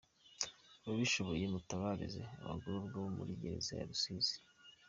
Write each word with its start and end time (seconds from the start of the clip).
Ababishoboye 0.83 1.43
mutabarize 1.53 2.21
abagororwa 2.43 2.97
bo 3.03 3.09
muri 3.17 3.31
gereza 3.41 3.71
ya 3.79 3.87
Rusizi! 3.89 4.35